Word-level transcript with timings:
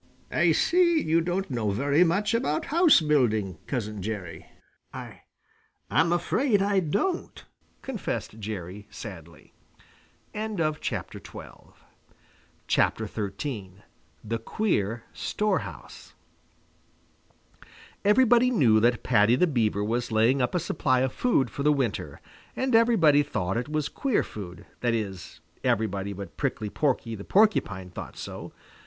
I 0.31 0.51
see 0.51 0.99
you 0.99 1.21
don't 1.21 1.51
know 1.51 1.69
very 1.69 2.03
much 2.03 2.33
about 2.33 2.65
house 2.73 3.01
building, 3.01 3.59
Cousin 3.67 4.01
Jerry." 4.01 4.47
"I 4.91 5.21
I'm 5.91 6.11
afraid 6.11 6.59
I 6.59 6.79
don't," 6.79 7.45
confessed 7.83 8.39
Jerry 8.39 8.87
sadly. 8.89 9.53
XIII 10.33 10.55
THE 10.55 11.75
QUEER 14.43 15.03
STOREHOUSE 15.13 16.13
Everybody 18.03 18.49
knew 18.49 18.79
that 18.79 19.03
Paddy 19.03 19.35
the 19.35 19.45
Beaver 19.45 19.83
was 19.83 20.11
laying 20.11 20.41
up 20.41 20.55
a 20.55 20.59
supply 20.59 21.01
of 21.01 21.13
food 21.13 21.51
for 21.51 21.61
the 21.61 21.71
winter, 21.71 22.19
and 22.55 22.73
everybody 22.73 23.21
thought 23.21 23.55
it 23.55 23.69
was 23.69 23.87
queer 23.87 24.23
food. 24.23 24.65
That 24.79 24.95
is, 24.95 25.41
everybody 25.63 26.13
but 26.13 26.37
Prickly 26.37 26.71
Porky 26.71 27.13
the 27.13 27.23
Porcupine 27.23 27.91
thought 27.91 28.17
so. 28.17 28.51